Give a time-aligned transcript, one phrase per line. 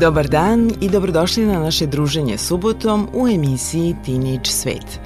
[0.00, 5.00] Dobar dan i dobrodošli na naše druženje subotom u emisiji Teenage Svet.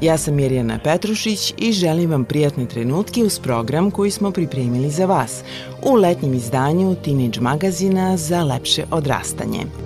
[0.00, 5.06] Ja sam Mirjana Petrušić i želim vam prijatne trenutke uz program koji smo pripremili za
[5.06, 5.42] vas
[5.82, 9.85] u letnjem izdanju Teenage magazina za lepše odrastanje.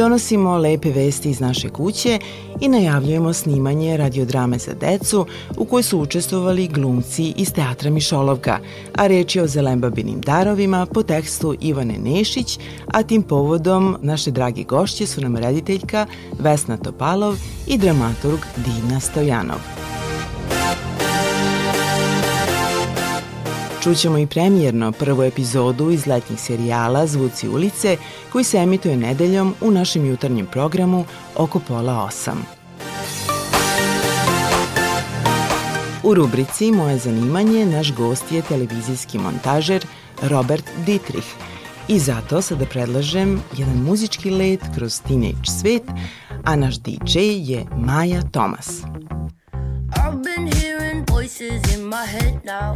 [0.00, 2.18] Donosimo lepe vesti iz naše kuće
[2.60, 8.58] i najavljujemo snimanje radiodrame za decu u kojoj su učestvovali glumci iz teatra Mišolovka,
[8.94, 14.64] a reč je o zelembabinim darovima po tekstu Ivane Nešić, a tim povodom naše dragi
[14.64, 16.06] gošće su nam rediteljka
[16.38, 17.34] Vesna Topalov
[17.66, 19.79] i dramaturg Dina Stojanov.
[23.82, 27.96] Čućemo i premijerno prvu epizodu iz letnjih serijala Zvuci ulice
[28.32, 31.04] koji se emituje nedeljom u našem jutarnjem programu
[31.36, 32.46] oko pola osam.
[36.02, 39.86] U rubrici Moje zanimanje naš gost je televizijski montažer
[40.22, 41.28] Robert Dietrich
[41.88, 45.82] i zato sada predlažem jedan muzički let kroz teenage svet,
[46.44, 48.82] a naš DJ je Maja Thomas.
[49.96, 52.74] I've been hearing voices in my head now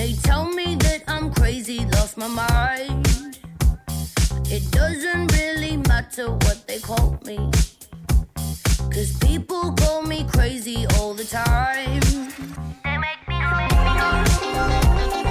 [0.00, 3.38] They tell me that I'm crazy, lost my mind.
[4.46, 7.36] It doesn't really matter what they call me.
[8.94, 12.00] Cause people call me crazy all the time.
[12.82, 15.29] They make me And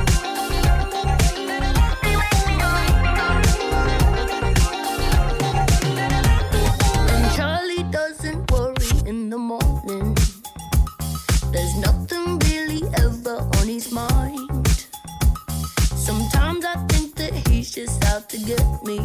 [17.75, 18.97] he's just out to get me.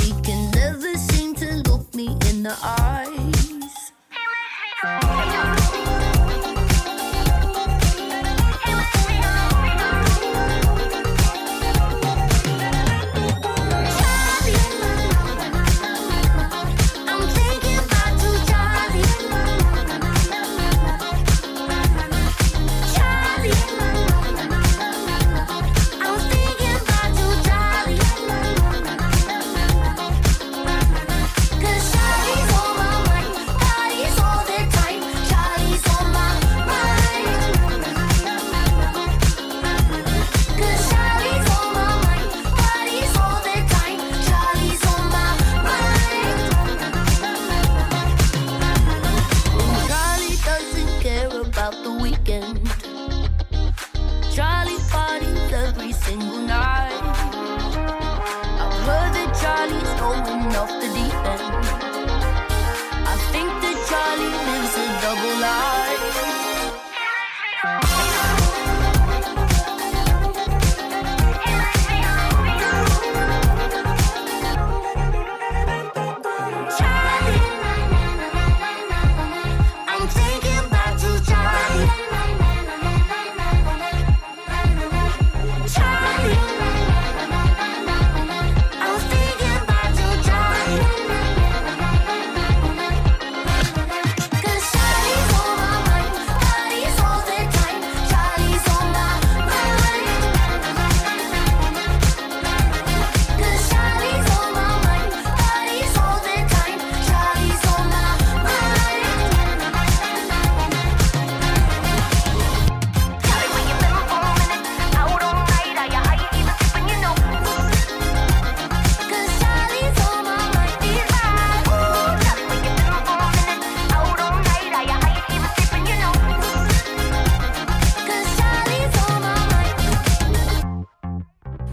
[0.00, 3.90] He can never seem to look me in the eyes.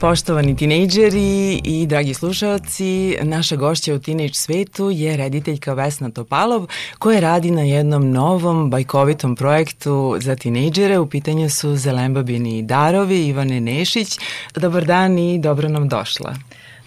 [0.07, 6.68] Poštovani tinejdžeri i dragi slušalci, naša gošća u Teenage svetu je rediteljka Vesna Topalov
[7.00, 11.00] koja radi na jednom novom bajkovitom projektu za tinejdžere.
[11.00, 14.19] U pitanju su Zelembabini darovi Ivane Nešić.
[14.56, 16.36] Dobar dan i dobro nam došla.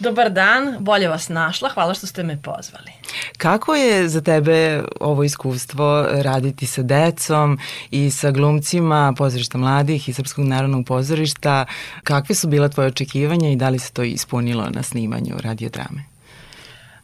[0.00, 2.92] Dobar dan, bolje vas našla, hvala što ste me pozvali.
[3.38, 7.58] Kako je za tebe ovo iskustvo raditi sa decom
[7.90, 11.66] i sa glumcima pozorišta mladih i Srpskog narodnog pozorišta?
[12.04, 16.04] Kakve su bila tvoje očekivanja i da li se to ispunilo na snimanju radiodrame?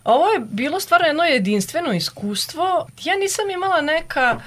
[0.05, 2.87] Ovo je bilo stvarno jedno jedinstveno iskustvo.
[3.05, 4.41] Ja nisam imala neka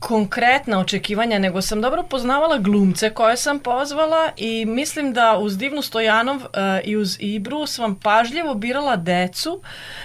[0.00, 5.82] konkretna očekivanja, nego sam dobro poznavala glumce koje sam pozvala i mislim da uz Divnu
[5.82, 6.42] Stojanov uh,
[6.84, 9.60] i uz Ibru sam pažljivo birala decu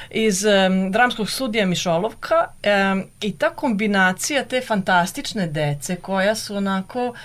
[0.09, 2.45] iz um, dramskog studija Mišolovka
[2.91, 7.15] um, i ta kombinacija te fantastične dece koja su onako uh,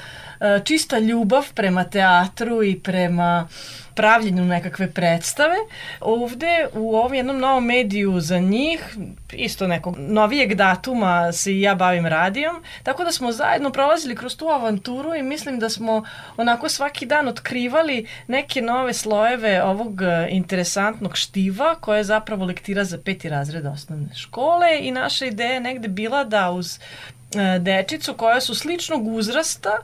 [0.64, 3.48] čista ljubav prema teatru i prema
[3.94, 5.56] pravljenju nekakve predstave.
[6.00, 8.96] Ovde u ovom jednom novom mediju za njih,
[9.32, 14.36] isto nekog novijeg datuma se i ja bavim radijom, tako da smo zajedno prolazili kroz
[14.36, 16.04] tu avanturu i mislim da smo
[16.36, 22.98] onako svaki dan otkrivali neke nove slojeve ovog e, interesantnog štiva koje zapravo lektira za
[22.98, 28.40] peti razred osnovne škole i naša ideja je negde bila da uz e, dečicu koja
[28.40, 29.78] su sličnog uzrasta,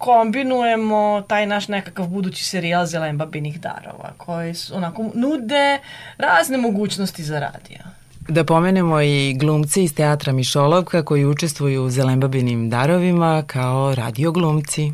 [0.00, 5.78] kombinujemo taj naš nekakav budući serijal Zelen babinih darova, koji su, onako nude
[6.18, 7.84] razne mogućnosti za radija.
[8.28, 14.92] Da pomenemo i glumci iz teatra Mišolovka koji učestvuju u Zelenbabinim darovima kao radio glumci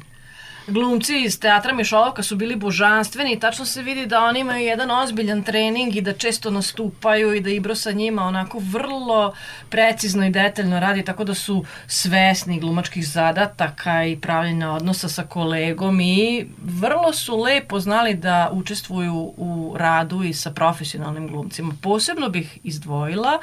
[0.69, 4.91] glumci iz teatra Mišolovka su bili božanstveni i tačno se vidi da oni imaju jedan
[4.91, 9.33] ozbiljan trening i da često nastupaju i da Ibro sa njima onako vrlo
[9.71, 16.01] precizno i detaljno radi tako da su svesni glumačkih zadataka i pravljenja odnosa sa kolegom
[16.01, 21.73] i vrlo su lepo znali da učestvuju u radu i sa profesionalnim glumcima.
[21.83, 23.39] Posebno bih izdvojila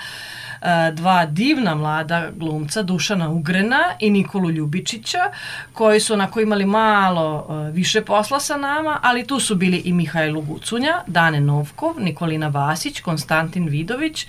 [0.62, 5.32] e, dva divna mlada glumca, Dušana Ugrena i Nikolu Ljubičića,
[5.74, 9.78] koji su onako imali malo malo uh, više posla sa nama, ali tu su bili
[9.78, 14.28] i Mihajlo Gucunja, Dane Novkov, Nikolina Vasić, Konstantin Vidović,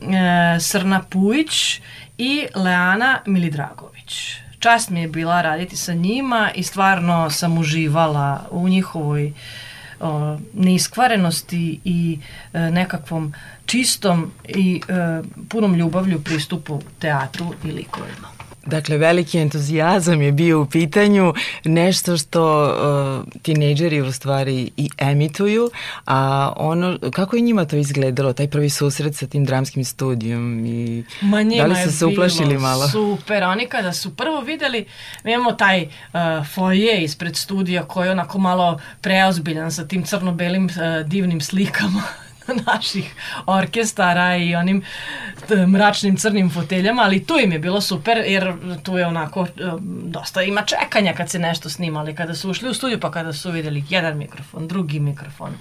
[0.00, 0.08] uh,
[0.60, 1.80] Srna Pujić
[2.18, 4.34] i Leana Milidragović.
[4.58, 9.32] Čast mi je bila raditi sa njima i stvarno sam uživala u njihovoj
[10.52, 12.18] neiskvarenosti i
[12.52, 13.34] e, nekakvom
[13.66, 18.37] čistom i e, punom ljubavlju pristupu teatru i likovima.
[18.68, 21.34] Dakle, veliki entuzijazam je bio u pitanju,
[21.64, 25.70] nešto što uh, tinejdžeri u stvari i emituju,
[26.06, 31.04] a ono, kako je njima to izgledalo, taj prvi susret sa tim dramskim studijom i
[31.20, 32.88] Ma da li su se uplašili malo?
[32.88, 34.86] Super, oni kada su prvo videli,
[35.24, 35.88] mi imamo taj uh,
[36.54, 42.02] foje ispred studija koji je onako malo preozbiljan sa tim crno-belim uh, divnim slikama
[42.66, 43.14] naših
[43.46, 44.82] orkestara i onim
[45.66, 48.52] mračnim crnim foteljama, ali tu im je bilo super jer
[48.82, 49.46] tu je onako
[50.02, 53.32] dosta ima čekanja kad se nešto snima, ali kada su ušli u studiju pa kada
[53.32, 55.54] su videli jedan mikrofon, drugi mikrofon,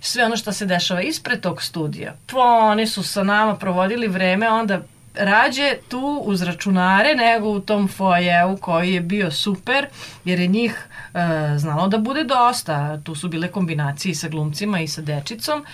[0.00, 2.14] sve ono što se dešava ispred tog studija.
[2.26, 4.82] Pa oni su sa nama provodili vreme, onda
[5.18, 9.86] rađe tu uz računare nego u tom fojeu koji je bio super
[10.24, 11.18] jer je njih e,
[11.58, 13.00] znalo da bude dosta.
[13.04, 15.64] Tu su bile kombinacije sa glumcima i sa dečicom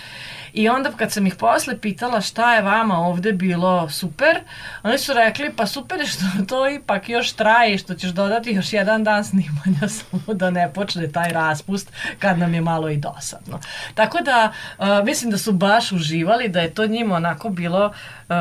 [0.53, 4.39] I onda kad sam ih posle pitala šta je vama ovde bilo super,
[4.83, 8.51] oni su rekli pa super je što to ipak još traje i što ćeš dodati
[8.51, 12.97] još jedan dan snimanja samo da ne počne taj raspust kad nam je malo i
[12.97, 13.59] dosadno.
[13.95, 17.85] Tako da uh, mislim da su baš uživali, da je to njima onako bilo
[18.29, 18.35] uh,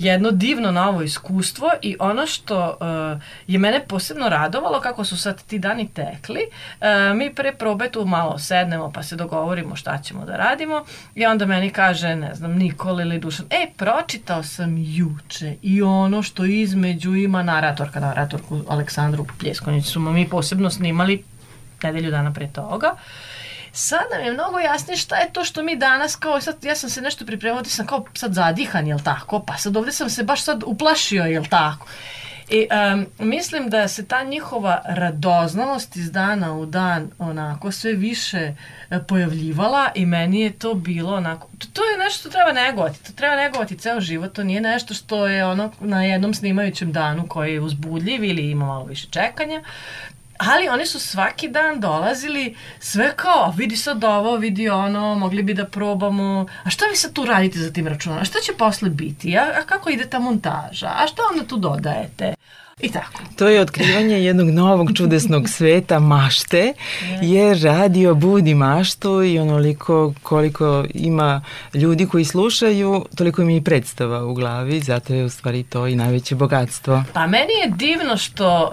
[0.00, 5.42] jedno divno novo iskustvo i ono što uh, je mene posebno radovalo kako su sad
[5.42, 6.40] ti dani tekli,
[6.80, 11.26] uh, mi pre probe tu malo sednemo pa se dogovorimo šta ćemo da radimo i
[11.26, 16.44] onda meni kaže, ne znam, Nikola ili Dušan, e, pročitao sam juče i ono što
[16.44, 21.24] između ima naratorka, naratorku Aleksandru Pljeskonić su mi posebno snimali
[21.82, 22.92] nedelju dana pre toga.
[22.92, 23.00] Uh,
[23.72, 26.90] sad nam je mnogo jasnije šta je to što mi danas kao sad ja sam
[26.90, 29.42] se nešto pripremao, ti sam kao sad zadihan, jel tako?
[29.46, 31.86] Pa sad ovde sam se baš sad uplašio, jel tako?
[32.50, 38.54] I um, mislim da se ta njihova radoznalost iz dana u dan onako sve više
[38.90, 43.04] e, pojavljivala i meni je to bilo onako, to, to je nešto što treba negovati,
[43.04, 47.26] to treba negovati ceo život, to nije nešto što je ono na jednom snimajućem danu
[47.28, 49.62] koji je uzbudljiv ili ima malo više čekanja,
[50.40, 55.54] Ali oni su svaki dan dolazili sve kao, vidi sad ovo, vidi ono, mogli bi
[55.54, 58.90] da probamo, a šta vi sad tu radite za tim računom, a šta će posle
[58.90, 62.34] biti, a, a kako ide ta montaža, a šta onda tu dodajete?
[62.82, 63.22] I tako.
[63.36, 66.72] To je otkrivanje jednog novog čudesnog sveta mašte,
[67.22, 71.42] jer radio budi maštu i onoliko koliko ima
[71.74, 75.96] ljudi koji slušaju, toliko im i predstava u glavi, zato je u stvari to i
[75.96, 77.04] najveće bogatstvo.
[77.12, 78.70] Pa meni je divno što uh,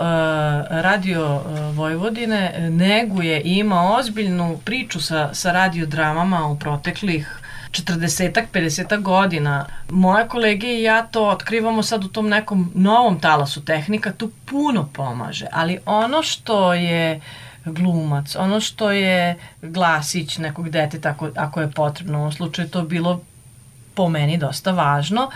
[0.69, 7.39] Radio uh, Vojvodine neguje i ima ozbiljnu priču sa, sa radiodramama u proteklih
[7.71, 9.65] 40-ak, 50 godina.
[9.89, 14.89] Moje kolege i ja to otkrivamo sad u tom nekom novom talasu tehnika, tu puno
[14.93, 17.21] pomaže, ali ono što je
[17.65, 22.81] glumac, ono što je glasić nekog deteta ako, ako je potrebno, u ovom slučaju to
[22.81, 23.21] bilo
[23.93, 25.29] po meni dosta važno,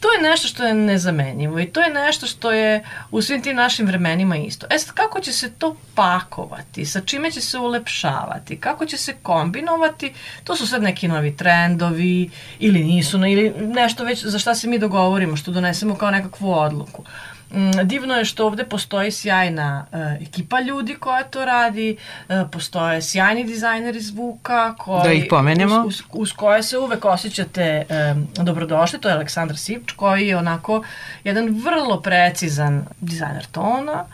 [0.00, 3.56] to je nešto što je nezamenjivo i to je nešto što je u svim tim
[3.56, 4.66] našim vremenima isto.
[4.70, 9.16] E sad, kako će se to pakovati, sa čime će se ulepšavati, kako će se
[9.22, 10.12] kombinovati,
[10.44, 14.78] to su sad neki novi trendovi ili nisu, ili nešto već za šta se mi
[14.78, 17.02] dogovorimo, što donesemo kao nekakvu odluku.
[17.02, 17.39] Mm,
[17.84, 21.96] divno je što ovde postoji sjajna uh, ekipa ljudi koja to radi,
[22.28, 25.80] uh, postoje sjajni dizajneri zvuka koji, da ih pomenemo.
[25.80, 30.36] Uz, uz, uz koje se uvek osjećate um, dobrodošli, to je Aleksandar Sivč koji je
[30.36, 30.82] onako
[31.24, 34.04] jedan vrlo precizan dizajner tona,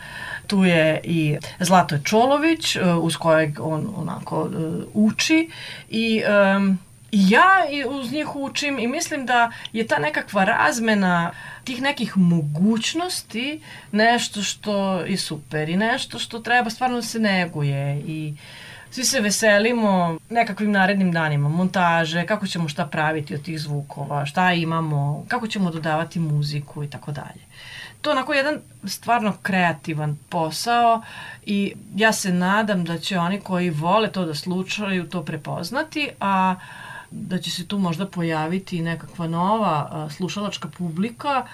[0.46, 4.50] tu je i Zlatoj Čolović uz kojeg on onako uh,
[4.94, 5.50] uči
[5.88, 6.22] i
[6.56, 6.78] um,
[7.16, 11.30] ja uz njih učim i mislim da je ta nekakva razmena
[11.64, 13.60] tih nekih mogućnosti
[13.92, 18.34] nešto što je super i nešto što treba stvarno da se neguje i
[18.90, 24.52] svi se veselimo nekakvim narednim danima, montaže, kako ćemo šta praviti od tih zvukova, šta
[24.52, 27.40] imamo, kako ćemo dodavati muziku i tako dalje.
[28.00, 31.02] To je onako jedan stvarno kreativan posao
[31.46, 36.54] i ja se nadam da će oni koji vole to da slučaju to prepoznati, a
[37.10, 41.46] da će se tu možda pojaviti nekakva nova slušalačka publika,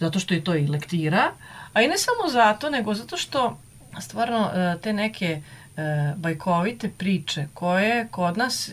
[0.00, 1.32] zato što je to i lektira,
[1.72, 3.58] a i ne samo zato, nego zato što
[4.00, 5.40] stvarno a, te neke
[5.76, 8.70] a, bajkovite priče koje kod nas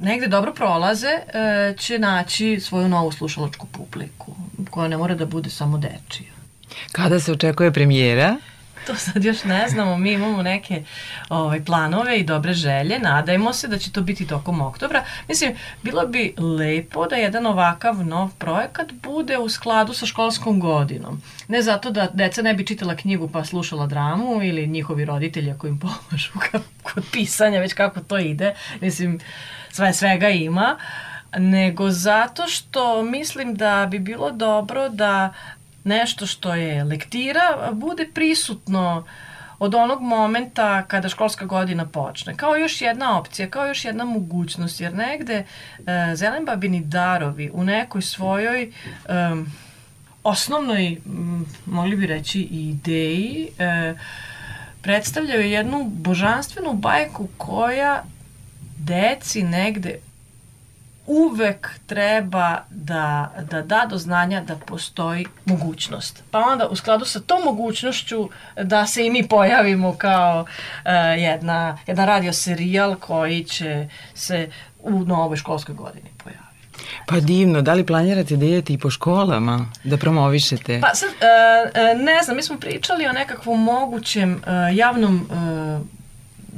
[0.00, 4.34] negde dobro prolaze, a, će naći svoju novu slušalačku publiku,
[4.70, 6.30] koja ne mora da bude samo dečija.
[6.92, 8.36] Kada se očekuje premijera?
[8.86, 10.82] To sad još ne znamo, mi imamo neke
[11.28, 15.04] ovaj, planove i dobre želje, nadajmo se da će to biti tokom oktobra.
[15.28, 21.22] Mislim, bilo bi lepo da jedan ovakav nov projekat bude u skladu sa školskom godinom.
[21.48, 25.66] Ne zato da deca ne bi čitala knjigu pa slušala dramu ili njihovi roditelji ako
[25.66, 26.32] im pomažu
[26.92, 28.54] kod pisanja, već kako to ide.
[28.80, 29.18] Mislim,
[29.70, 30.76] sve svega ima
[31.38, 35.32] nego zato što mislim da bi bilo dobro da
[35.86, 39.04] nešto što je lektira bude prisutno
[39.58, 42.36] od onog momenta kada školska godina počne.
[42.36, 45.44] Kao još jedna opcija, kao još jedna mogućnost, jer negde e,
[46.14, 48.70] Zelenbabini darovi u nekoj svojoj e,
[50.22, 53.94] osnovnoj, m, mogli bi reći, ideji e,
[54.82, 58.04] predstavljaju jednu božanstvenu bajku koja
[58.78, 59.98] deci negde
[61.06, 66.22] uvek treba da, da da do znanja da postoji mogućnost.
[66.30, 68.28] Pa onda u skladu sa tom mogućnošću
[68.62, 74.50] da se i mi pojavimo kao uh, jedna, jedan radio serijal koji će se
[74.82, 76.46] u novoj školskoj godini pojaviti.
[77.06, 80.80] Pa divno, da li planirate da idete i po školama, da promovišete?
[80.80, 85.86] Pa sad, uh, ne znam, mi smo pričali o nekakvom mogućem uh, javnom uh,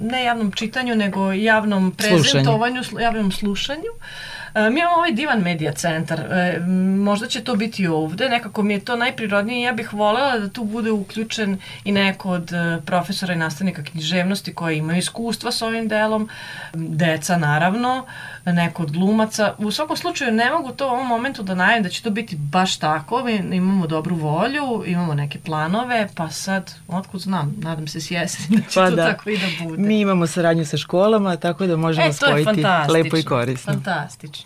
[0.01, 3.05] ne javnom čitanju, nego javnom prezentovanju, slušanju.
[3.05, 3.83] javnom slušanju.
[3.83, 6.61] E, mi imamo ovaj divan medija centar, e,
[6.99, 10.65] možda će to biti ovde, nekako mi je to najprirodnije ja bih volela da tu
[10.65, 15.89] bude uključen i neko od e, profesora i nastavnika književnosti koji imaju iskustva s ovim
[15.89, 16.29] delom,
[16.73, 18.07] deca naravno,
[18.45, 19.55] neko od glumaca.
[19.59, 22.37] U svakom slučaju ne mogu to u ovom momentu da najavim da će to biti
[22.37, 28.01] baš tako, mi imamo dobru volju, imamo neke planove, pa sad, otkud znam, nadam se
[28.01, 29.11] s jeseni da će pa to da.
[29.11, 29.83] tako i da bude.
[29.83, 33.73] Mi imamo saradnju sa školama, tako da možemo e, spojiti lepo i korisno.
[33.73, 34.38] Fantastično.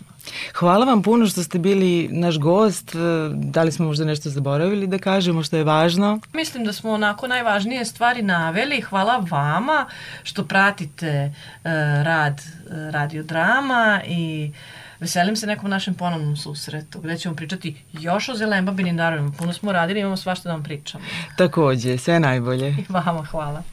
[0.53, 2.95] Hvala vam puno što ste bili naš gost.
[3.33, 6.19] Da li smo možda nešto zaboravili da kažemo što je važno?
[6.33, 8.81] Mislim da smo onako najvažnije stvari naveli.
[8.81, 9.85] Hvala vama
[10.23, 11.71] što pratite uh,
[12.03, 14.51] rad uh, radiodrama i
[14.99, 19.31] veselim se nekom našem ponovnom susretu gde ćemo pričati još o zelembabinim darovima.
[19.37, 21.03] Puno smo radili, imamo svašta da vam pričamo.
[21.37, 22.69] Takođe, sve najbolje.
[22.69, 23.63] I vama hvala.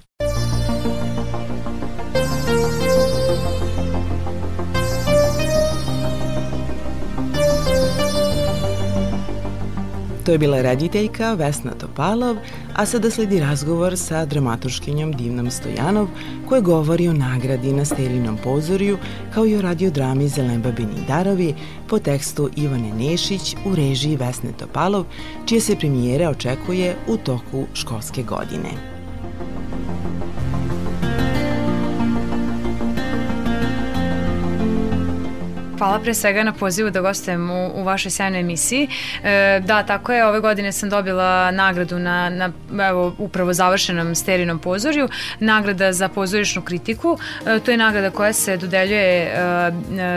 [10.24, 12.36] To je bila rediteljka Vesna Topalov,
[12.74, 16.08] a sada sledi razgovor sa dramaturškinjom Divnom Stojanov
[16.48, 18.98] koja govori o nagradi na Sterinom pozorju
[19.34, 21.54] kao i o radiodrami Zelembabini darovi
[21.88, 25.04] po tekstu Ivane Nešić u režiji Vesne Topalov,
[25.46, 28.70] čije se premijere očekuje u toku školske godine.
[35.80, 38.88] Hvala pre svega na pozivu da gostujem u, u vašoj sjajnoj emisiji.
[39.24, 42.50] E, da, tako je, ove godine sam dobila nagradu na, na
[42.88, 45.08] evo, upravo završenom sterinom pozorju,
[45.38, 47.18] nagrada za pozorišnu kritiku.
[47.46, 49.30] E, to je nagrada koja se dodeljuje e,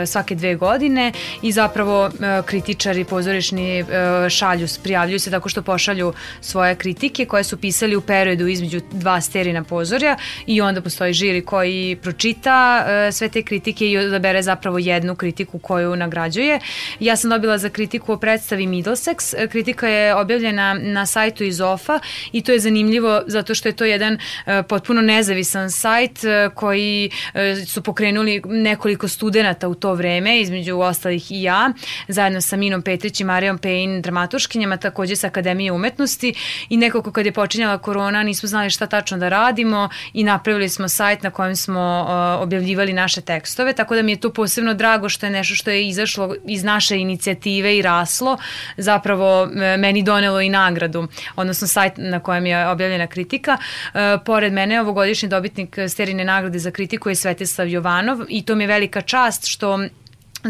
[0.02, 3.84] e svake dve godine i zapravo e, kritičari pozorišni e,
[4.30, 9.20] šalju, prijavljuju se tako što pošalju svoje kritike koje su pisali u periodu između dva
[9.20, 10.16] sterina pozorja
[10.46, 15.53] i onda postoji žiri koji pročita e, sve te kritike i odabere zapravo jednu kritiku
[15.54, 16.60] kritiku koju nagrađuje.
[17.00, 19.48] Ja sam dobila za kritiku o predstavi Middlesex.
[19.50, 22.00] Kritika je objavljena na sajtu iz OFA
[22.32, 27.10] i to je zanimljivo zato što je to jedan uh, potpuno nezavisan sajt uh, koji
[27.34, 31.72] uh, su pokrenuli nekoliko studenta u to vreme, između ostalih i ja,
[32.08, 36.34] zajedno sa Minom Petrić i Marijom Pejn, dramaturškinjama, takođe sa Akademije umetnosti
[36.68, 40.88] i nekako kad je počinjala korona nismo znali šta tačno da radimo i napravili smo
[40.88, 42.06] sajt na kojem smo
[42.40, 45.88] objavljivali naše tekstove, tako da mi je to posebno drago što je nešto što je
[45.88, 48.38] izašlo iz naše inicijative i raslo,
[48.76, 53.58] zapravo e, meni donelo i nagradu, odnosno sajt na kojem je objavljena kritika.
[53.94, 58.64] E, pored mene ovogodišnji dobitnik Sterine nagrade za kritiku je Svetislav Jovanov i to mi
[58.64, 59.78] je velika čast što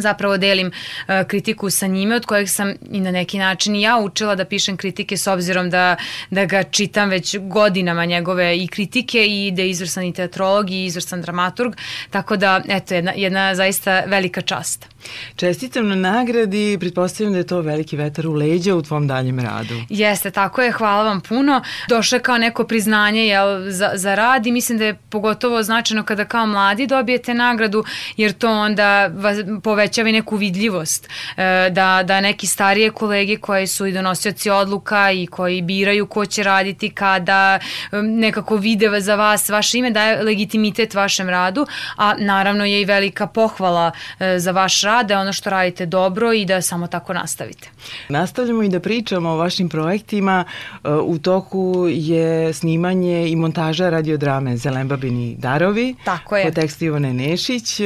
[0.01, 3.99] zapravo delim uh, kritiku sa njime od kojeg sam i na neki način i ja
[3.99, 5.97] učila da pišem kritike s obzirom da,
[6.31, 10.85] da ga čitam već godinama njegove i kritike i da je izvrsan i teatrolog i
[10.85, 11.75] izvrsan dramaturg,
[12.11, 14.95] tako da eto jedna, jedna zaista velika čast.
[15.37, 19.75] Čestitam na nagradi, pretpostavljam da je to veliki vetar u leđa u tvom daljem radu.
[19.89, 21.63] Jeste, tako je, hvala vam puno.
[21.89, 26.03] Došlo je kao neko priznanje jel, za, za rad i mislim da je pogotovo značajno
[26.03, 27.85] kada kao mladi dobijete nagradu,
[28.17, 29.37] jer to onda vas
[29.85, 31.09] povećava i neku vidljivost.
[31.37, 36.27] E, da, da neki starije kolege koji su i donosioci odluka i koji biraju ko
[36.27, 37.59] će raditi kada
[37.93, 41.67] nekako vide za vas vaše ime, daje legitimitet vašem radu,
[41.97, 45.87] a naravno je i velika pohvala e, za vaš rad, da je ono što radite
[45.87, 47.74] dobro i da samo tako nastavite.
[48.09, 50.45] Nastavljamo i da pričamo o vašim projektima.
[50.85, 55.95] Uh, u toku je snimanje i montaža radiodrame Zelembabini darovi.
[56.05, 56.45] Tako je.
[56.45, 57.81] Po tekstu Ivone Nešić.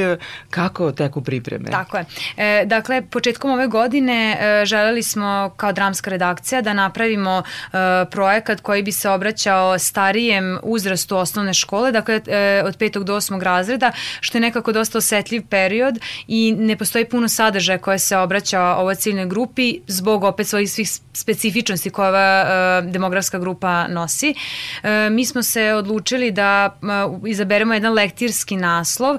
[0.51, 1.71] Kako teku pripreme?
[1.71, 2.05] Tako je.
[2.37, 7.77] E, dakle, početkom ove godine e, želeli smo kao dramska redakcija da napravimo e,
[8.11, 13.43] projekat koji bi se obraćao starijem uzrastu osnovne škole, dakle e, od petog do osmog
[13.43, 18.17] razreda, što je nekako dosta osetljiv period i ne postoji postoji puno sadržaja koje se
[18.17, 24.35] obraća ovoj ciljnoj grupi zbog opet svojih svih specifičnosti koje ova uh, demografska grupa nosi.
[24.83, 29.17] Uh, mi smo se odlučili da uh, izaberemo jedan lektirski naslov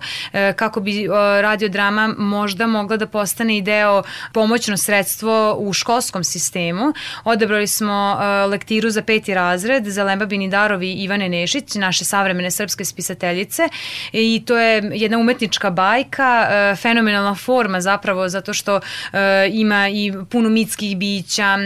[0.55, 4.03] kako bi uh, radiodrama možda mogla da postane i deo
[4.33, 6.93] pomoćno sredstvo u školskom sistemu.
[7.23, 13.69] Odabrali smo lektiru za peti razred za Lembabini darovi Ivane Nešić, naše savremene srpske spisateljice
[14.13, 16.47] i to je jedna umetnička bajka,
[16.81, 18.79] fenomenalna forma zapravo zato što
[19.51, 21.57] ima i puno mitskih bića,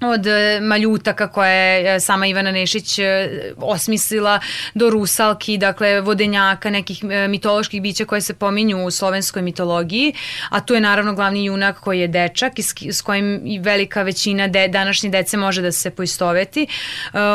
[0.00, 4.40] od e, maljutaka koje je sama Ivana Nešić e, osmislila
[4.74, 10.12] do rusalki, dakle vodenjaka, nekih e, mitoloških bića koje se pominju u slovenskoj mitologiji,
[10.50, 14.48] a tu je naravno glavni junak koji je dečak i s kojim i velika većina
[14.48, 16.66] de, današnje dece može da se poistoveti.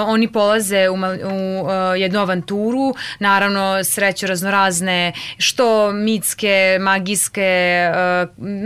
[0.08, 7.92] Oni polaze u, u jednu avanturu, naravno sreću raznorazne što mitske, magijske,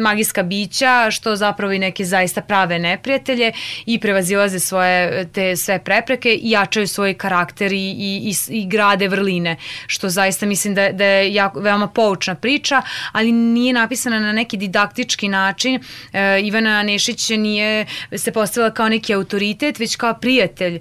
[0.02, 3.52] magijska bića, što zapravo i neke zaista prave neprijatelje
[3.86, 9.08] i prevazilaze svoje te sve prepreke i jačaju svoj karakter i, i, i, i grade
[9.08, 9.56] vrline,
[9.88, 14.58] što zaista mislim da, da je jako, veoma poučna priča, ali nije napisana na neki
[14.58, 15.80] didaktički način.
[16.14, 17.86] E, Ivana Nešić nije
[18.18, 20.80] se postavila kao neki autoritet, već kao prijatelj e,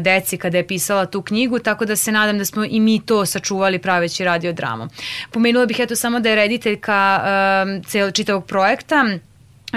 [0.00, 3.26] deci kada je pisala tu knjigu, tako da se nadam da smo i mi to
[3.26, 4.88] sačuvali praveći radio dramu.
[5.30, 9.04] Pomenula bih eto samo da je rediteljka e, cel, čitavog projekta,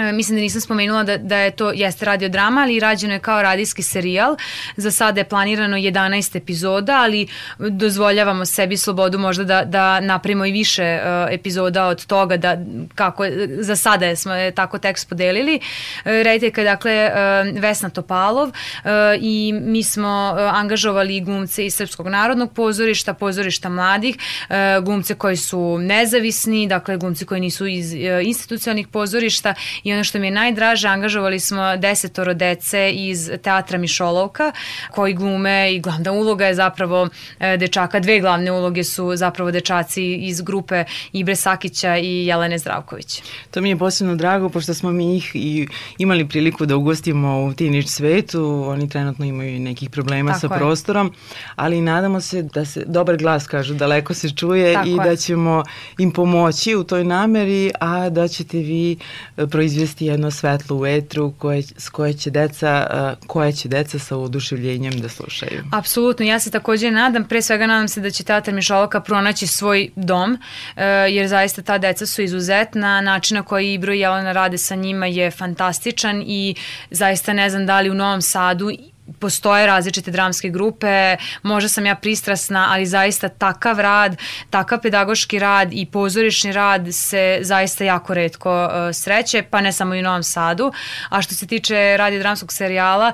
[0.00, 3.18] E, mislim da nisam spomenula da, da je to jeste radio drama, ali rađeno je
[3.18, 4.36] kao radijski serijal.
[4.76, 7.26] Za sada je planirano 11 epizoda, ali
[7.58, 12.56] dozvoljavamo sebi slobodu možda da, da napravimo i više uh, epizoda od toga da
[12.94, 13.24] kako
[13.58, 15.56] za sada je, smo je tako tekst podelili.
[15.56, 15.62] Uh,
[16.04, 22.08] rediteljka je dakle uh, Vesna Topalov uh, i mi smo uh, angažovali glumce iz Srpskog
[22.08, 24.16] narodnog pozorišta, pozorišta mladih,
[24.48, 29.94] uh, glumce koji su nezavisni, dakle glumci koji nisu iz uh, institucionalnih pozorišta i i
[29.94, 34.52] ono što mi je najdraže, angažovali smo desetoro dece iz teatra Mišolovka
[34.90, 37.08] koji glume i glavna uloga je zapravo
[37.40, 43.22] e, dečaka, dve glavne uloge su zapravo dečaci iz grupe Ibre Sakića i Jelene Zdravković.
[43.50, 47.54] To mi je posebno drago pošto smo mi ih i imali priliku da ugostimo u
[47.54, 50.58] tinić svetu, oni trenutno imaju nekih problema Tako sa je.
[50.58, 51.12] prostorom,
[51.56, 54.96] ali nadamo se da se dobar glas kažu daleko se čuje Tako i je.
[55.04, 55.62] da ćemo
[55.98, 58.96] im pomoći u toj nameri, a da ćete vi
[59.36, 62.86] e, proizvesti jedno svetlo u etru koje, s koje će deca,
[63.26, 65.64] koje će deca sa oduševljenjem da slušaju.
[65.72, 69.90] Apsolutno, ja se takođe nadam, pre svega nadam se da će Teatar Mišoloka pronaći svoj
[69.96, 70.38] dom,
[70.76, 74.74] e, jer zaista ta deca su izuzetna, način na koji Ibro i Jelena rade sa
[74.74, 76.54] njima je fantastičan i
[76.90, 78.70] zaista ne znam da li u Novom Sadu
[79.18, 84.16] postoje različite dramske grupe, možda sam ja pristrasna, ali zaista takav rad,
[84.50, 89.94] takav pedagoški rad i pozorišni rad se zaista jako redko uh, sreće, pa ne samo
[89.94, 90.72] i u Novom Sadu.
[91.08, 93.12] A što se tiče radio dramskog serijala,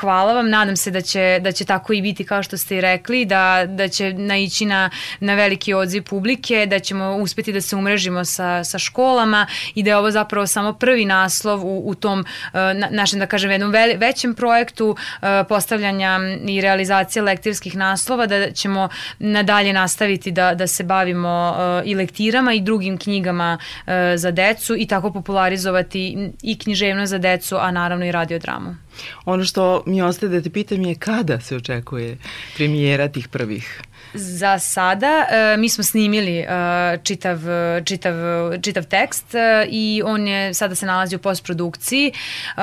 [0.00, 2.80] hvala vam, nadam se da će, da će tako i biti kao što ste i
[2.80, 7.76] rekli, da, da će naići na, na veliki odziv publike, da ćemo uspeti da se
[7.76, 12.20] umrežimo sa, sa školama i da je ovo zapravo samo prvi naslov u, u tom
[12.20, 18.26] uh, na, našem, da kažem, jednom ve, većem projektu uh, postavljanja i realizacije lektirskih naslova,
[18.26, 23.92] da ćemo nadalje nastaviti da, da se bavimo uh, i lektirama i drugim knjigama uh,
[24.16, 28.76] za decu i tako popularizovati i književno za decu, a naravno i radiodramu.
[29.24, 32.16] Ono što mi ostaje da te pitam je kada se očekuje
[32.56, 33.82] premijera tih prvih
[34.16, 37.38] Za sada uh, mi smo snimili uh, čitav,
[37.84, 38.14] čitav,
[38.62, 42.12] čitav tekst uh, i on je sada se nalazi u postprodukciji.
[42.56, 42.62] Uh,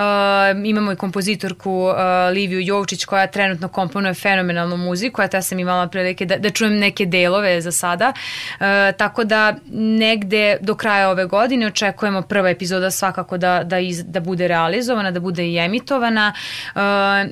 [0.65, 1.95] imamo i kompozitorku uh,
[2.33, 6.77] Liviju Jovčić koja trenutno komponuje fenomenalnu muziku, a ja sam imala prilike da, da čujem
[6.79, 8.13] neke delove za sada.
[8.59, 8.65] Uh,
[8.97, 14.19] tako da negde do kraja ove godine očekujemo prva epizoda svakako da, da, iz, da
[14.19, 16.33] bude realizovana, da bude i emitovana.
[16.75, 16.81] Uh,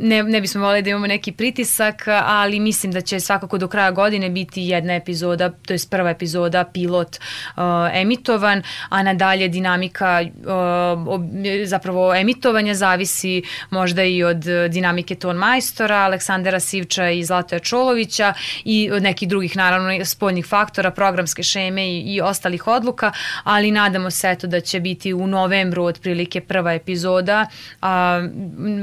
[0.01, 3.91] ne, ne bismo volili da imamo neki pritisak, ali mislim da će svakako do kraja
[3.91, 10.21] godine godine biti jedna epizoda, to je prva epizoda, pilot uh, emitovan, a nadalje dinamika
[10.21, 11.21] uh,
[11.65, 18.33] zapravo emitovanja zavisi možda i od dinamike ton majstora, Aleksandra Sivča i Zlatoja Čolovića
[18.65, 23.11] i od nekih drugih naravno spoljnih faktora, programske šeme i, i ostalih odluka,
[23.43, 27.45] ali nadamo se eto da će biti u novembru otprilike prva epizoda.
[27.81, 28.27] A,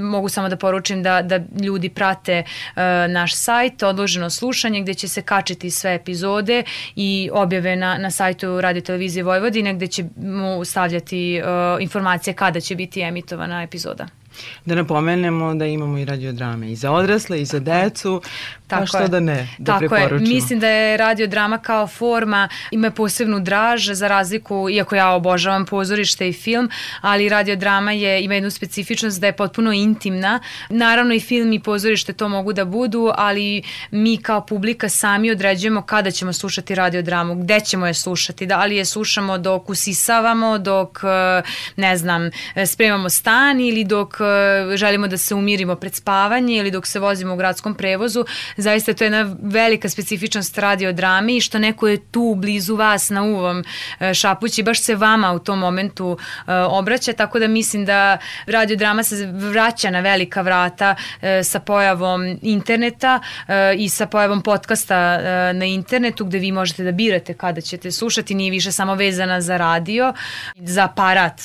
[0.03, 5.09] mogu samo da poručim da, da ljudi prate uh, naš sajt, odloženo slušanje gde će
[5.09, 6.63] se kačiti sve epizode
[6.97, 12.61] i objave na, na sajtu Radio Televizije Vojvodine gde će mu stavljati uh, informacije kada
[12.61, 14.09] će biti emitovana epizoda.
[14.65, 18.23] Da napomenemo da imamo i radiodrame i za odrasle i za decu,
[18.69, 19.09] Tako pa što je.
[19.09, 20.31] da ne, da Tako preporučimo.
[20.31, 20.35] Je.
[20.35, 26.29] Mislim da je radiodrama kao forma ima posebnu draž za razliku, iako ja obožavam pozorište
[26.29, 30.41] i film, ali radiodrama je, ima jednu specifičnost da je potpuno intimna.
[30.69, 35.83] Naravno i film i pozorište to mogu da budu, ali mi kao publika sami određujemo
[35.83, 40.99] kada ćemo slušati radiodramu, gde ćemo je slušati, da li je slušamo dok usisavamo, dok
[41.77, 42.31] ne znam,
[42.67, 44.15] spremamo stan ili dok
[44.75, 48.25] želimo da se umirimo pred spavanje ili dok se vozimo u gradskom prevozu,
[48.59, 53.23] zaista to je jedna velika specifičnost radiodrame i što neko je tu blizu vas na
[53.23, 53.65] uvom
[54.01, 59.03] e, šapući, baš se vama u tom momentu e, obraća, tako da mislim da radiodrama
[59.03, 63.21] se vraća na velika vrata e, sa pojavom interneta
[63.77, 65.19] i sa pojavom podcasta
[65.53, 69.57] na internetu gde vi možete da birate kada ćete slušati, nije više samo vezana za
[69.57, 70.13] radio,
[70.57, 71.41] za aparat,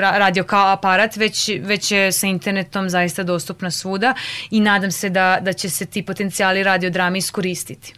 [0.00, 4.14] radio kao aparat, već već je sa internetom zaista dostupna svuda
[4.50, 7.94] i nadam se da, da će se ti potencijali radiodrame iskoristiti.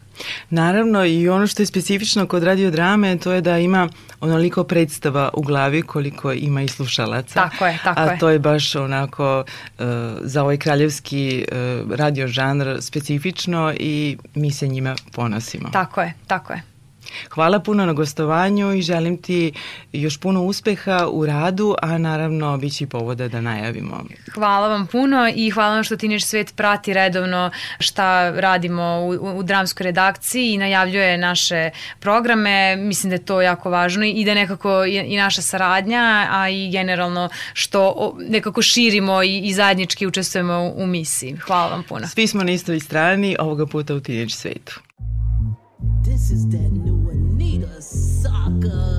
[0.50, 3.88] Naravno i ono što je specifično kod radiodrame to je da ima
[4.20, 7.34] onoliko predstava u glavi koliko ima i slušalaca.
[7.34, 8.18] Tako je, tako A je.
[8.18, 9.44] to je baš onako
[9.78, 9.84] uh,
[10.20, 15.68] za ovaj kraljevski uh, radio žanr specifično i mi se njima ponosimo.
[15.72, 16.77] Tako je, tako je.
[17.30, 19.52] Hvala puno na gostovanju i želim ti
[19.92, 24.04] još puno uspeha u radu, a naravno bit će i povoda da najavimo.
[24.34, 29.42] Hvala vam puno i hvala vam što Teenage Svet prati redovno šta radimo u, u
[29.42, 32.76] dramskoj redakciji i najavljuje naše programe.
[32.76, 36.70] Mislim da je to jako važno i da nekako i, i naša saradnja, a i
[36.70, 41.36] generalno što nekako širimo i, i zajednički učestvujemo u, u misiji.
[41.36, 42.06] Hvala vam puno.
[42.08, 44.80] Svi smo na istoj strani, ovoga puta u Teenage Svetu.
[46.04, 46.77] This is Anita
[48.60, 48.97] good.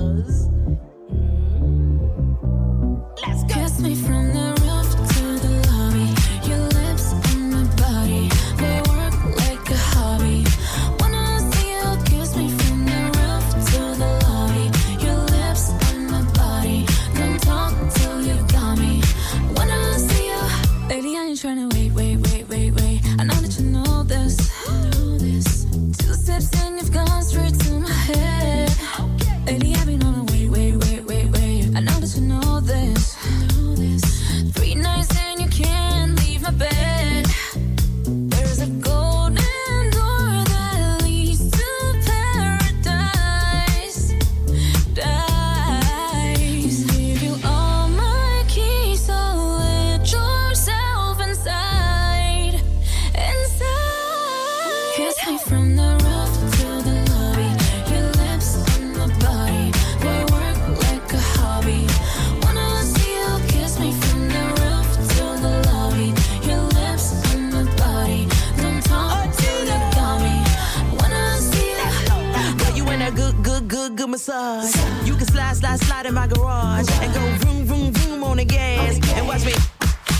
[74.20, 75.06] Massage.
[75.06, 78.44] You can slide, slide, slide in my garage and go vroom, vroom, vroom on the
[78.44, 79.54] gas and watch me.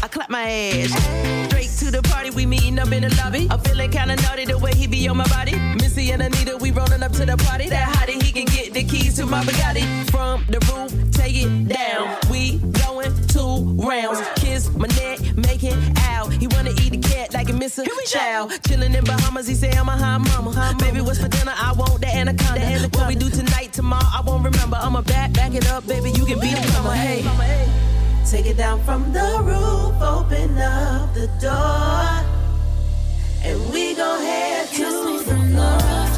[0.02, 0.90] I clap my ass.
[1.48, 3.46] Straight to the party, we meeting up in the lobby.
[3.50, 5.56] I'm feeling kinda naughty the way he be on my body.
[5.80, 7.68] Missy and Anita, we rolling up to the party.
[7.68, 9.84] That hottie, he can get the keys to my Bugatti.
[10.10, 12.16] From the roof, take it down.
[12.30, 14.20] We going two rounds.
[14.36, 15.76] Kiss my neck, make it
[16.08, 16.32] out.
[16.32, 18.52] He wanna eat a cat like a missing child.
[18.66, 20.74] Chilling in Bahamas, he say I'm a hot mama.
[20.78, 21.54] Baby, what's for dinner?
[21.54, 22.88] I want the anaconda.
[22.96, 24.76] What we do tonight, tomorrow, I won't remember.
[24.76, 26.10] I'ma back, back it up, baby.
[26.10, 26.92] You can be the plumber.
[26.92, 27.24] Hey.
[28.30, 32.22] Take it down from the roof, open up the door,
[33.42, 36.09] and we gon' head to Kiss me the from the floor.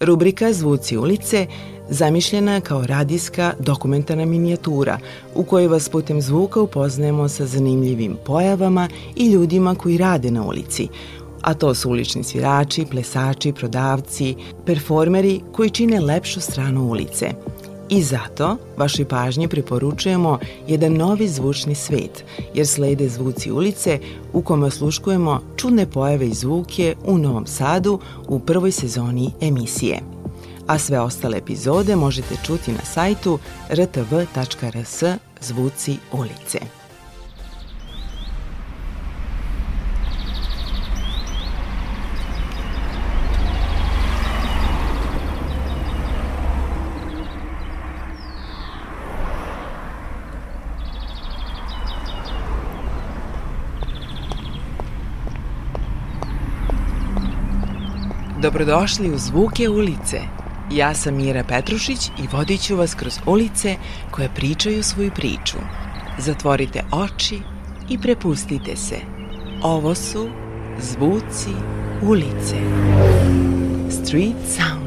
[0.00, 1.46] Rubrika Zvuci ulice
[1.88, 4.98] zamišljena je kao radijska dokumentarna minijatura
[5.34, 10.88] u kojoj vas putem zvuka upoznajemo sa zanimljivim pojavama i ljudima koji rade na ulici,
[11.40, 14.34] a to su ulični svirači, plesači, prodavci,
[14.66, 17.30] performeri koji čine lepšu stranu ulice.
[17.90, 22.24] I zato vašoj pažnji preporučujemo jedan novi zvučni svet,
[22.54, 23.98] jer slede zvuci ulice
[24.32, 30.00] u kome osluškujemo čudne pojave i zvuke u Novom Sadu u prvoj sezoni emisije.
[30.66, 33.38] A sve ostale epizode možete čuti na sajtu
[33.70, 35.02] rtv.rs
[35.40, 36.79] Zvuci ulice.
[58.42, 60.20] Dobrodošli u Zvuke ulice.
[60.72, 63.76] Ja sam Mira Petrušić i vodit ću vas kroz ulice
[64.10, 65.56] koje pričaju svoju priču.
[66.18, 67.38] Zatvorite oči
[67.88, 68.96] i prepustite se.
[69.62, 70.28] Ovo su
[70.78, 71.50] Zvuci
[72.02, 72.56] ulice.
[73.90, 74.79] Street Sounds.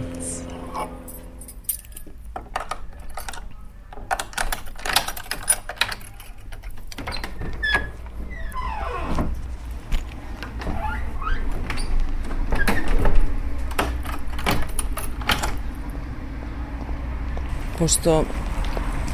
[17.83, 18.23] Pošto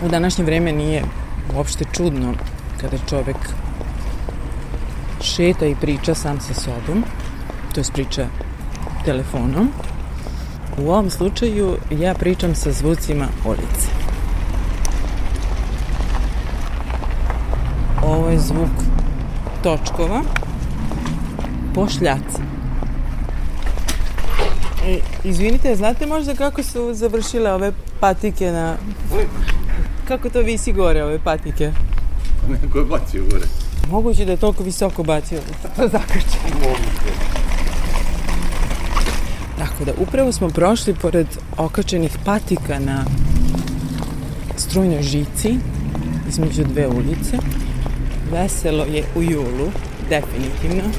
[0.05, 1.03] u današnje vreme nije
[1.55, 2.34] uopšte čudno
[2.82, 3.36] kada čovek
[5.21, 7.03] šeta i priča sam sa sobom,
[7.73, 8.27] to je priča
[9.05, 9.69] telefonom.
[10.77, 13.89] U ovom slučaju ja pričam sa zvucima ulice.
[18.03, 18.75] Ovo je zvuk
[19.63, 20.21] točkova
[21.75, 22.41] po šljaci.
[24.86, 28.77] E, izvinite, znate možda kako su završile ove patike na...
[30.07, 31.71] Kako to visi gore, ove patike?
[32.62, 33.45] Neko je bacio gore.
[33.89, 35.39] Moguće da je toliko visoko bacio
[35.77, 36.38] da zakrče.
[39.57, 43.05] Tako da, upravo smo prošli pored okačenih patika na
[44.57, 45.55] strujnoj žici
[46.29, 47.38] između dve ulice.
[48.31, 49.71] Veselo je u julu,
[50.09, 50.89] definitivno.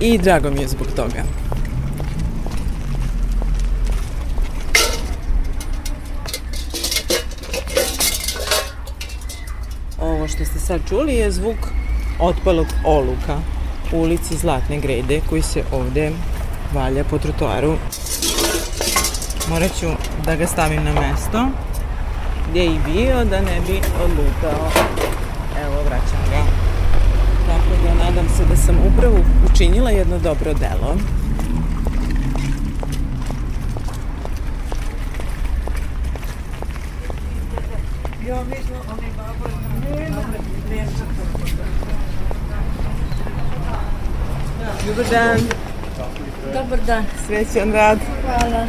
[0.00, 1.22] I drago mi je zbog toga.
[10.00, 11.56] Ovo što ste sad čuli je zvuk
[12.18, 13.36] otpalog oluka
[13.92, 16.12] u ulici Zlatne grede koji se ovde
[16.74, 17.74] valja po trotoaru.
[19.48, 19.86] Morat ću
[20.24, 21.46] da ga stavim na mesto
[22.50, 24.70] gdje je i bio da ne bi odlutao.
[25.64, 26.42] Evo, vraćam ga.
[27.46, 29.16] Tako da nadam se da sam upravo
[29.52, 30.96] učinila jedno dobro delo.
[44.86, 45.40] Dobar dan.
[46.54, 47.04] Dobar dan.
[47.26, 47.98] Srećan rad.
[48.24, 48.66] Hvala.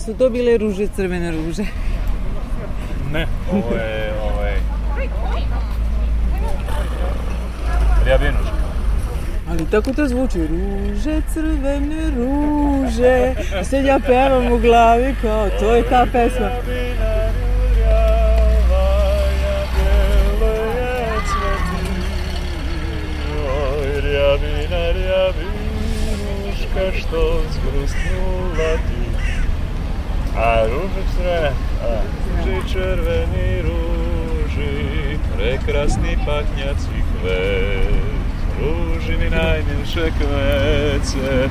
[0.00, 1.64] Jesu to bile ruže, crvene ruže?
[3.12, 4.54] Ne, ovo je, ovaj...
[8.06, 8.60] Rjabinuška.
[9.50, 10.38] Ali tako to zvuči.
[10.46, 13.34] Ruže, crvene ruže.
[13.62, 16.48] Sad ja pevam u glavi kao, to je ta pesma.
[31.20, 31.52] sestre,
[32.40, 38.08] pri červený rúži, prekrasný pachňací kvet.
[38.60, 41.48] Rúži mi najmilšie kvece,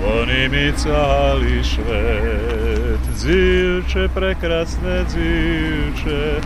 [0.00, 6.40] Voni mi cali švet, dzivče, prekrasne dzivče,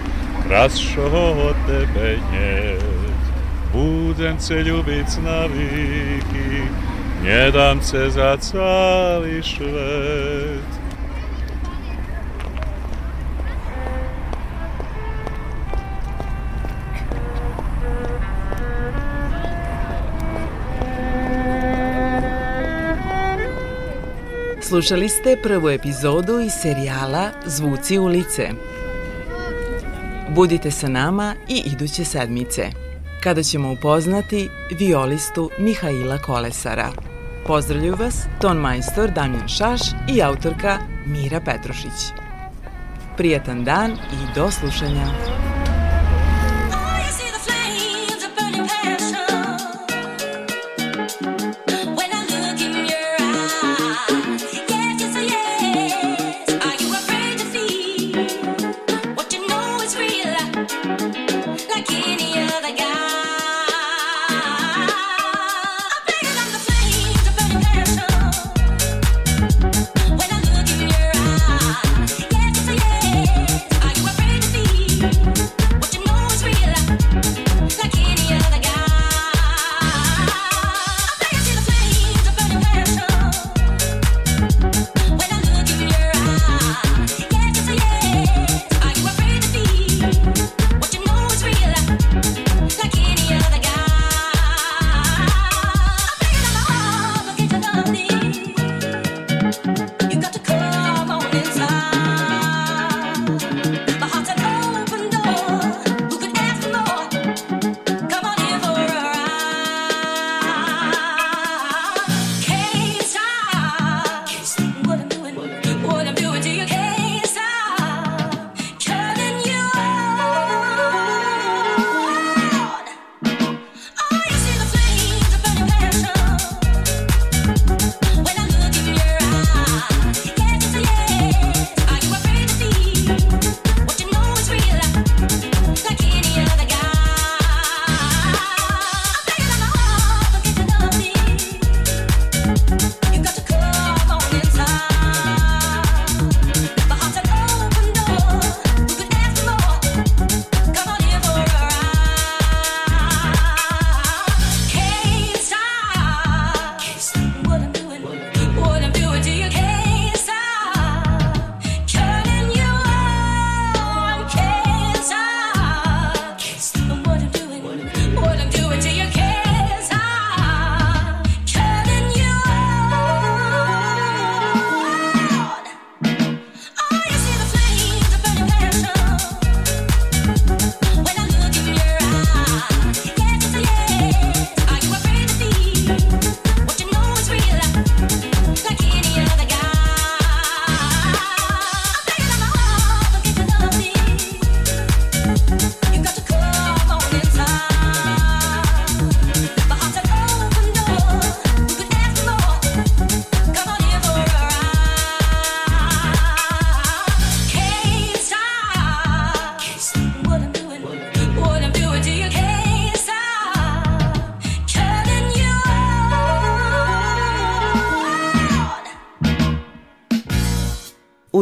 [0.44, 2.82] krasšoho od tebe нет.
[3.72, 6.66] Budem se ljubit na viki,
[7.24, 10.87] ne dam se za cali švet.
[24.68, 28.48] Slušali ste prvu epizodu iz serijala Zvuci ulice.
[30.34, 32.70] Budite sa nama i iduće sedmice,
[33.22, 36.88] kada ćemo upoznati violistu Mihaila Kolesara.
[37.46, 42.12] Pozdravljuju vas ton majstor Damjan Šaš i autorka Mira Petrušić.
[43.16, 45.37] Prijatan dan i do slušanja.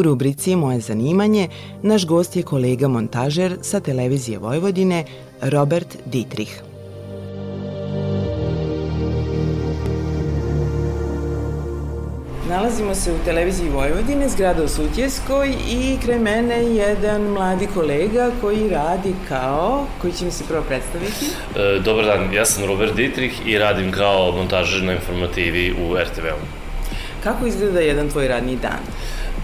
[0.06, 1.48] Rubrici Moje zanimanje
[1.82, 5.04] naš gost je kolega montažer sa televizije Vojvodine
[5.40, 6.62] Robert Dietrich.
[12.48, 18.30] Nalazimo se u televiziji Vojvodine, zgrada u Sutjeskoj i kraj mene je jedan mladi kolega
[18.40, 21.26] koji radi kao, koji će mi se prvo predstaviti.
[21.56, 26.46] E, Dobar dan, ja sam Robert Dietrich i radim kao montažer na informativi u RTV-u.
[27.24, 28.80] Kako izgleda jedan tvoj radni dan?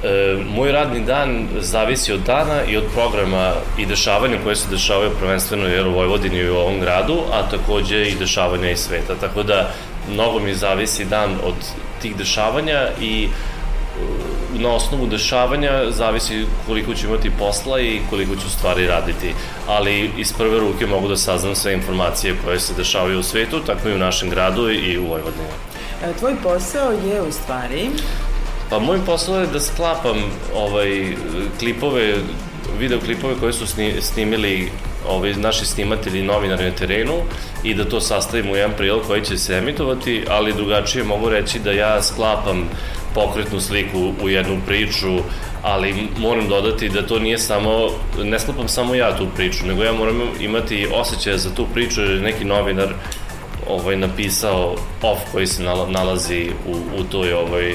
[0.04, 5.10] E, moj radni dan zavisi od dana i od programa i dešavanja koje se dešavaju
[5.20, 9.14] prvenstveno jer u Vojvodini i u ovom gradu, a takođe i dešavanja iz sveta.
[9.20, 9.70] Tako da
[10.12, 11.54] mnogo mi zavisi dan od
[12.02, 13.28] tih dešavanja i e,
[14.58, 19.34] na osnovu dešavanja zavisi koliko ću imati posla i koliko ću stvari raditi.
[19.66, 23.88] Ali iz prve ruke mogu da saznam sve informacije koje se dešavaju u svetu, tako
[23.88, 25.48] i u našem gradu i u Vojvodini.
[26.04, 27.90] E, Tvoj posao je u stvari
[28.72, 30.16] Pa moj posao je da sklapam
[30.54, 31.16] ovaj,
[31.58, 32.14] klipove,
[32.78, 34.70] videoklipove koje su sni, snimili
[35.08, 37.12] ovaj, naši snimatelji i novinari na terenu
[37.64, 41.58] i da to sastavim u jedan prilog koji će se emitovati, ali drugačije mogu reći
[41.58, 42.68] da ja sklapam
[43.14, 45.18] pokretnu sliku u jednu priču,
[45.62, 47.88] ali moram dodati da to nije samo,
[48.22, 52.10] ne sklapam samo ja tu priču, nego ja moram imati osjećaj za tu priču, jer
[52.10, 52.94] je neki novinar
[53.68, 57.74] ovaj napisao off koji se nala- nalazi u, u toj ovaj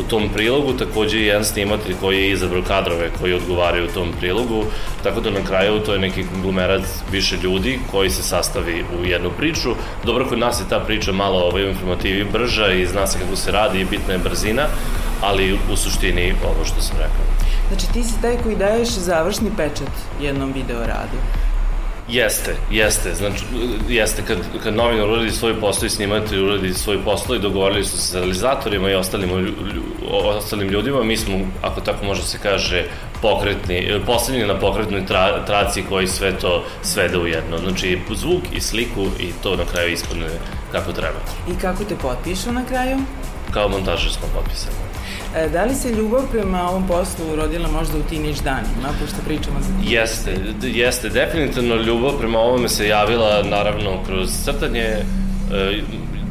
[0.00, 4.12] u tom prilogu, takođe i jedan snimatelj koji je izabrao kadrove koji odgovaraju u tom
[4.18, 4.64] prilogu,
[5.02, 6.82] tako da na kraju to je neki konglomerat
[7.12, 9.74] više ljudi koji se sastavi u jednu priču.
[10.04, 13.52] Dobro, kod nas je ta priča malo ovaj, informativi brža i zna se kako se
[13.52, 14.66] radi i bitna je brzina,
[15.20, 17.26] ali u suštini ovo što sam rekao.
[17.68, 19.90] Znači ti si taj koji daješ završni pečat
[20.20, 21.18] jednom video radu.
[22.08, 23.14] Jeste, jeste.
[23.14, 23.44] Znači,
[23.88, 27.98] jeste, kad, kad novinar uradi svoj posao i snimatelj uradi svoj posao i dogovorili su
[27.98, 29.52] se sa realizatorima i ostalim, lju-
[30.10, 32.84] ostalim ljudima, mi smo, ako tako može se kaže,
[33.22, 37.58] pokretni, poslednji na pokretnoj tra, traci koji sve to svede u jedno.
[37.58, 40.26] Znači, zvuk i sliku i to na kraju ispadne
[40.72, 41.18] kako treba.
[41.50, 42.98] I kako te potpišu na kraju?
[43.50, 44.76] Kao montažer smo potpisani.
[45.36, 49.56] E, Da li se ljubav prema ovom poslu urodila možda u tinić danima, pošto pričamo
[49.60, 54.80] za Jeste, d- jeste, definitivno ljubav prema ovome se javila naravno kroz crtanje,
[55.52, 55.80] e,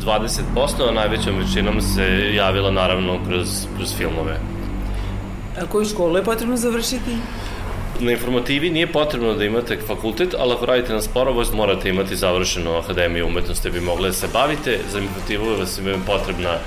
[0.05, 3.47] 20%, a najvećom većinom se javila naravno kroz,
[3.77, 4.39] kroz filmove.
[5.61, 7.11] A koju školu je potrebno završiti?
[7.99, 12.71] Na informativi nije potrebno da imate fakultet, ali ako radite na sporovost morate imati završenu
[12.71, 14.79] akademiju umetnosti da bi mogli da se bavite.
[14.91, 16.57] Za informativu vas je potrebna e,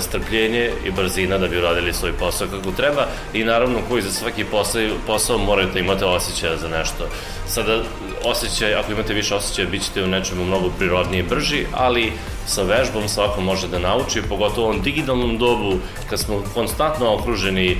[0.00, 4.44] strpljenje i brzina da bi uradili svoj posao kako treba i naravno koji za svaki
[4.44, 7.08] posao, posao morate imati osjećaja za nešto.
[7.46, 7.82] Sada
[8.24, 12.12] osjećaj, ako imate više osjećaja, bit ćete u nečemu mnogo prirodnije i brži, ali
[12.46, 15.74] sa vežbom svako može da nauči, pogotovo u ovom digitalnom dobu,
[16.10, 17.76] kad smo konstantno okruženi e,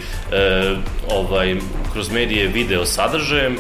[1.11, 1.57] ovaj,
[1.93, 3.57] kroz medije video sadržajem,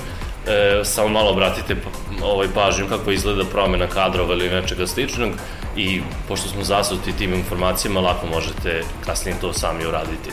[0.47, 5.31] e, samo malo obratite pa- ovaj, pažnju kako izgleda promena kadrova ili nečega sličnog
[5.77, 10.31] i pošto smo zasuti tim informacijama, lako možete kasnije to sami uraditi.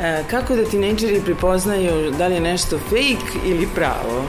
[0.00, 4.24] E, kako da tinejdžeri prepoznaju da li je nešto fake ili pravo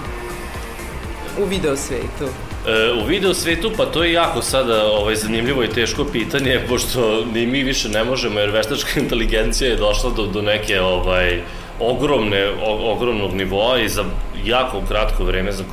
[1.40, 2.26] u video svetu?
[2.68, 7.26] E, u video svetu, pa to je jako sada ovaj, zanimljivo i teško pitanje, pošto
[7.34, 11.42] ni mi više ne možemo, jer veštačka inteligencija je došla do, do neke ovaj,
[11.80, 14.04] ogromne, o, ogromnog nivoa i za
[14.46, 15.64] jako kratko vreme, za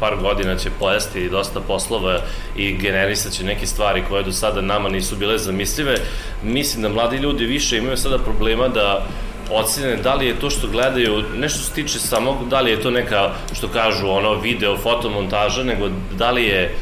[0.00, 2.20] par godina će pojesti dosta poslova
[2.56, 5.96] i generisat će neke stvari koje do sada nama nisu bile zamislive.
[6.42, 9.06] Mislim da mladi ljudi više imaju sada problema da
[9.50, 12.90] ocene da li je to što gledaju, nešto se tiče samog, da li je to
[12.90, 15.88] neka, što kažu, ono, video, fotomontaža, nego
[16.18, 16.74] da li je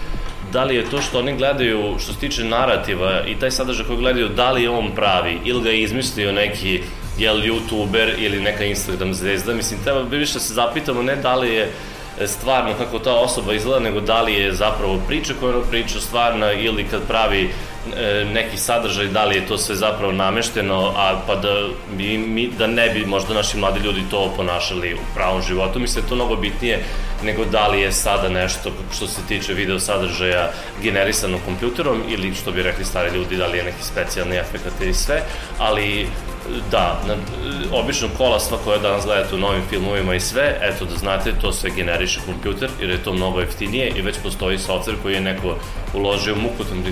[0.53, 3.99] da li je to što oni gledaju, što se tiče narativa i taj sadržaj koji
[3.99, 6.81] gledaju, da li je on pravi ili ga je izmislio neki
[7.19, 9.55] jel, youtuber ili neka Instagram zvezda.
[9.55, 11.73] Mislim, treba bi više da se zapitamo ne da li je
[12.27, 16.53] stvarno kako ta osoba izgleda, nego da li je zapravo priča koju ona priča stvarna
[16.53, 17.51] ili kad pravi
[17.97, 22.51] e, neki sadržaj, da li je to sve zapravo namešteno, a pa da, bi, mi,
[22.59, 25.79] da ne bi možda naši mladi ljudi to ponašali u pravom životu.
[25.79, 26.83] Mislim da je to mnogo bitnije
[27.23, 30.51] nego da li je sada nešto što se tiče video sadržaja
[30.83, 34.95] generisano kompjuterom ili što bi rekli stari ljudi, da li je neki specijalni efekt i
[34.95, 35.23] sve,
[35.59, 36.09] ali
[36.71, 37.15] da, na,
[37.73, 41.53] obično kola sva koja danas gledate u novim filmovima i sve, eto da znate, to
[41.53, 45.57] sve generiše kompjuter jer je to mnogo jeftinije i već postoji software koji je neko
[45.95, 46.85] uložio mukotan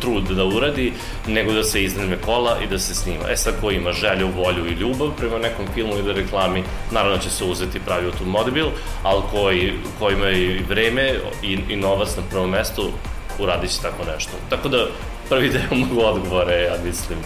[0.00, 0.92] trud da uradi,
[1.26, 3.30] nego da se izneme kola i da se snima.
[3.30, 7.30] E sad ko ima želju, volju i ljubav prema nekom filmu ili reklami, naravno će
[7.30, 8.66] se uzeti pravi automobil,
[9.02, 12.90] ali koji, ko ima i vreme i, i novac na prvom mestu,
[13.38, 14.32] uradit će tako nešto.
[14.50, 14.86] Tako da
[15.28, 17.18] prvi deo mogu odgovore, ja mislim,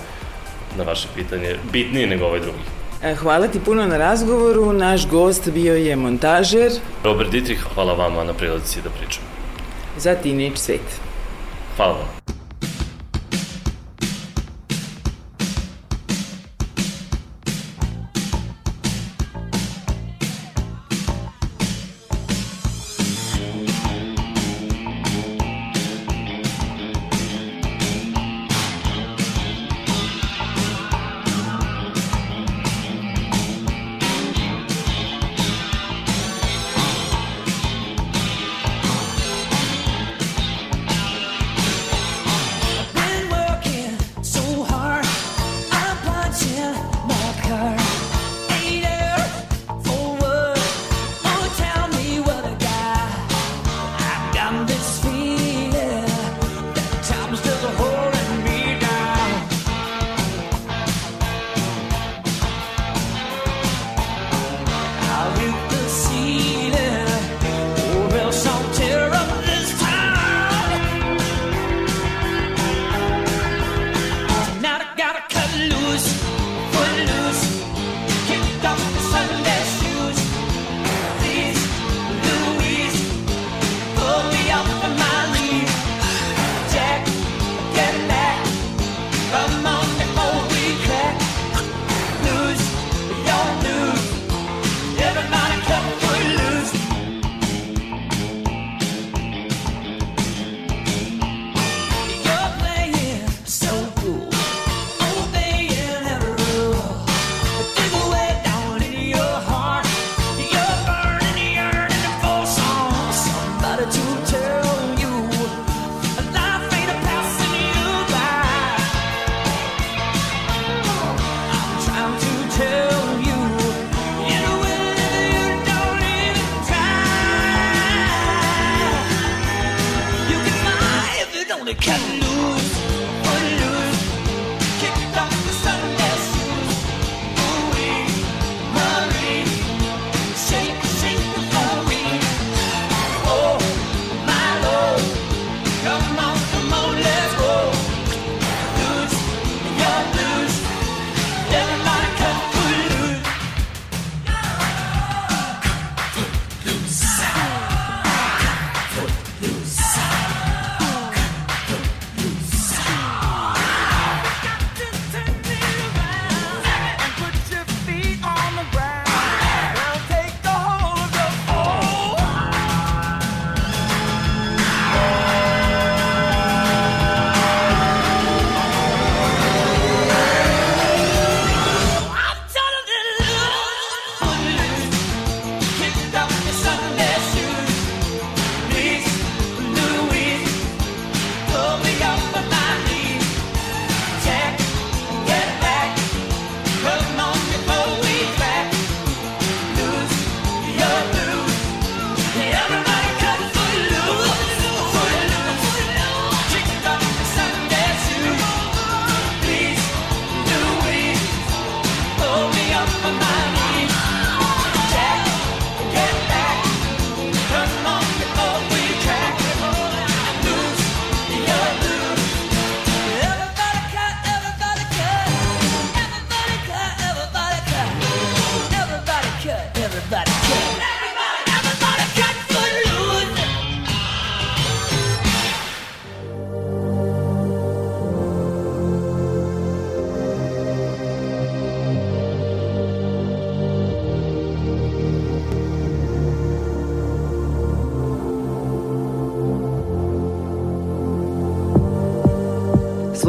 [0.79, 2.59] na vaše pitanje, bitnije nego ovaj drugi.
[3.03, 6.73] E, hvala ti puno na razgovoru, naš gost bio je montažer.
[7.05, 9.23] Robert Dietrich, hvala vama na prilici da pričam.
[9.99, 11.01] Za Teenage Svet.
[11.77, 12.39] Hvala vam.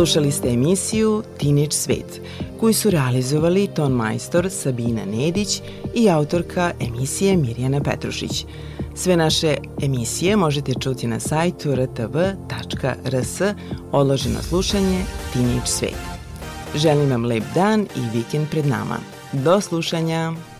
[0.01, 2.21] Slušali ste emisiju Tinić svet,
[2.59, 5.61] koju su realizovali ton majstor Sabina Nedić
[5.95, 8.45] i autorka emisije Mirjana Petrušić.
[8.95, 13.41] Sve naše emisije možete čuti na sajtu rtv.rs,
[13.91, 15.97] odloženo slušanje Tinić svet.
[16.75, 18.97] Želim vam lep dan i vikend pred nama.
[19.31, 20.50] Do slušanja!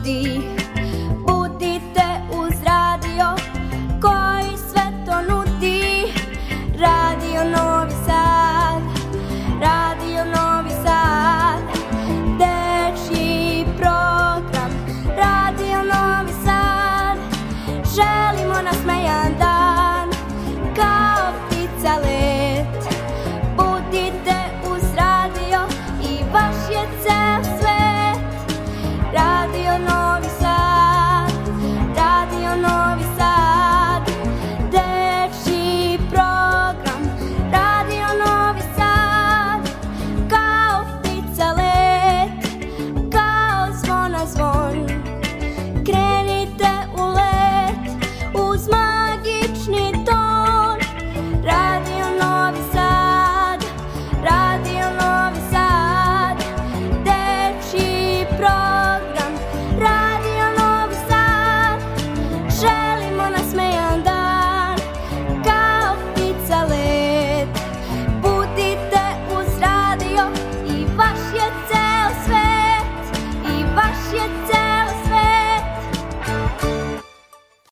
[0.00, 0.59] Budite